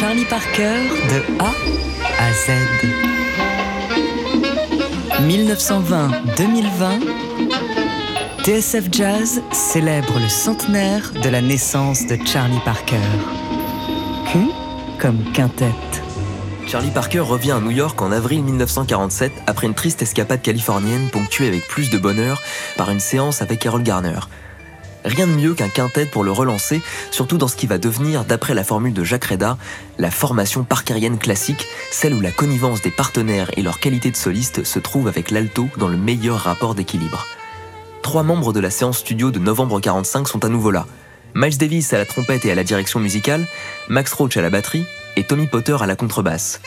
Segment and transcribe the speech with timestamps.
[0.00, 1.52] Charlie Parker de A
[2.18, 2.50] à Z.
[5.22, 7.06] 1920-2020,
[8.42, 12.98] TSF Jazz célèbre le centenaire de la naissance de Charlie Parker.
[14.32, 14.38] Q
[14.98, 16.02] comme quintette.
[16.66, 21.46] Charlie Parker revient à New York en avril 1947 après une triste escapade californienne ponctuée
[21.46, 22.42] avec plus de bonheur
[22.76, 24.18] par une séance avec Carol Garner.
[25.04, 26.80] Rien de mieux qu'un quintet pour le relancer,
[27.10, 29.58] surtout dans ce qui va devenir, d'après la formule de Jacques Reda,
[29.98, 34.64] la formation parkerienne classique, celle où la connivence des partenaires et leur qualité de soliste
[34.64, 37.26] se trouvent avec l'alto dans le meilleur rapport d'équilibre.
[38.02, 40.86] Trois membres de la séance studio de novembre 45 sont à nouveau là.
[41.34, 43.46] Miles Davis à la trompette et à la direction musicale,
[43.88, 44.86] Max Roach à la batterie
[45.16, 46.60] et Tommy Potter à la contrebasse.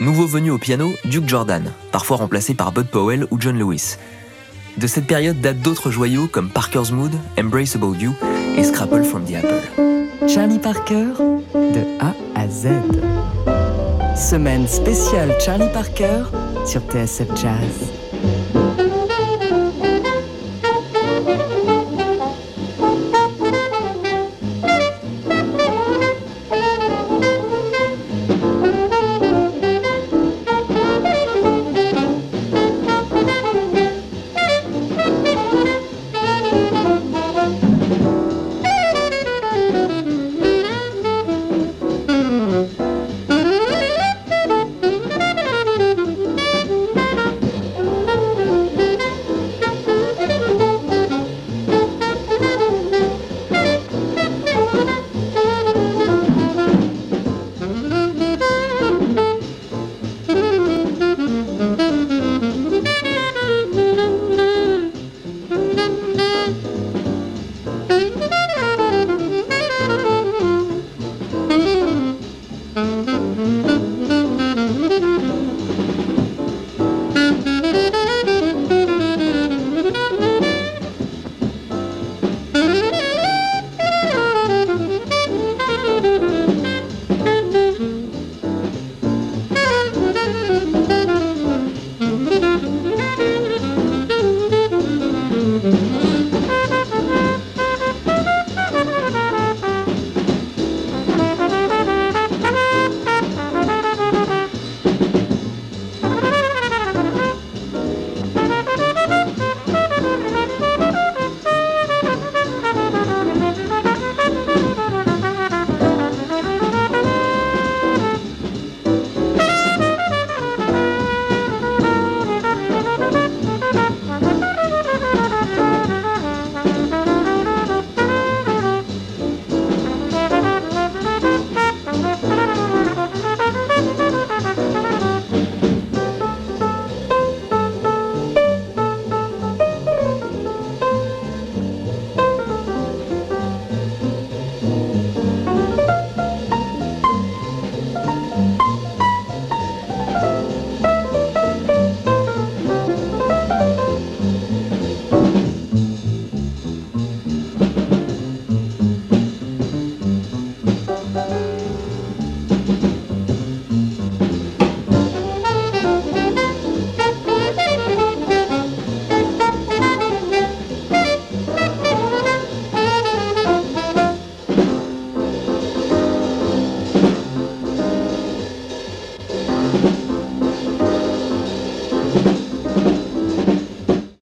[0.00, 3.96] Nouveau venu au piano, Duke Jordan, parfois remplacé par Bud Powell ou John Lewis.
[4.76, 8.12] De cette période datent d'autres joyaux comme Parker's Mood, Embrace About You
[8.58, 10.28] et Scrapple from the Apple.
[10.28, 11.06] Charlie Parker
[11.54, 12.68] de A à Z.
[14.16, 16.24] Semaine spéciale Charlie Parker
[16.66, 18.55] sur TSF Jazz.